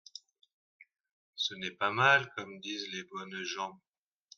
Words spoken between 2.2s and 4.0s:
comme disent les bonnes gens.